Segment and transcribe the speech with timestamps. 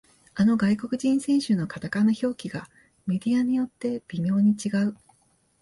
[0.33, 2.67] あの外国人選手のカタカナ表記が
[3.05, 4.97] メディアによって微妙に違う